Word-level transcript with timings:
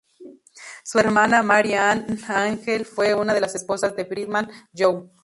Su 0.83 0.97
hermana, 0.97 1.43
Mary 1.43 1.75
Ann 1.75 2.07
Angell 2.27 2.85
fue 2.85 3.13
una 3.13 3.35
de 3.35 3.41
las 3.41 3.53
esposas 3.53 3.95
de 3.95 4.03
Brigham 4.05 4.47
Young. 4.73 5.11